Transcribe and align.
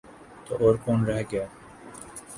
تو 0.45 0.53
اور 0.59 0.75
کون 0.85 0.99
رہ 1.05 1.21
گیا 1.31 1.43
ہے؟ 1.43 1.49